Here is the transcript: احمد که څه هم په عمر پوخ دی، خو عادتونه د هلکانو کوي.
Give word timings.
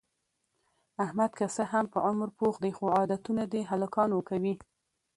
احمد 1.05 1.31
که 1.37 1.45
څه 1.55 1.63
هم 1.71 1.85
په 1.93 1.99
عمر 2.07 2.29
پوخ 2.39 2.55
دی، 2.63 2.71
خو 2.77 2.85
عادتونه 2.97 3.43
د 3.47 3.55
هلکانو 3.69 4.17
کوي. 4.29 4.55